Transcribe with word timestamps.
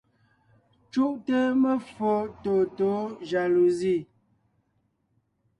Cúʼte 0.91 1.37
meffo 1.61 2.11
tôtǒ 2.43 2.91
jaluzi. 3.29 3.95